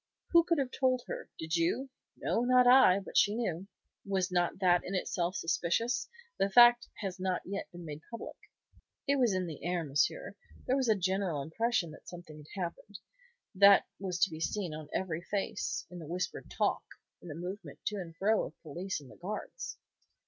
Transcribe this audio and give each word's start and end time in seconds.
"Who 0.31 0.43
could 0.43 0.57
have 0.57 0.71
told 0.71 1.03
her? 1.05 1.29
Did 1.37 1.55
you?" 1.55 1.91
"No, 2.17 2.39
not 2.41 2.65
I. 2.65 2.97
But 3.01 3.15
she 3.19 3.35
knew." 3.35 3.67
"Was 4.03 4.31
not 4.31 4.57
that 4.57 4.83
in 4.83 4.95
itself 4.95 5.35
suspicious? 5.35 6.09
The 6.39 6.49
fact 6.49 6.87
has 7.01 7.19
not 7.19 7.43
yet 7.45 7.69
been 7.71 7.85
made 7.85 8.01
public." 8.09 8.35
"It 9.07 9.17
was 9.19 9.31
in 9.35 9.45
the 9.45 9.63
air, 9.63 9.83
monsieur. 9.83 10.33
There 10.65 10.75
was 10.75 10.89
a 10.89 10.95
general 10.95 11.43
impression 11.43 11.91
that 11.91 12.07
something 12.09 12.37
had 12.55 12.59
happened. 12.63 12.97
That 13.53 13.83
was 13.99 14.19
to 14.21 14.31
be 14.31 14.39
seen 14.39 14.73
on 14.73 14.89
every 14.91 15.21
face, 15.21 15.85
in 15.91 15.99
the 15.99 16.07
whispered 16.07 16.49
talk, 16.49 16.81
the 17.21 17.35
movement 17.35 17.85
to 17.85 17.97
and 17.97 18.17
fro 18.17 18.47
of 18.47 18.53
the 18.53 18.59
police 18.63 18.99
and 19.01 19.11
the 19.11 19.17
guards." 19.17 19.77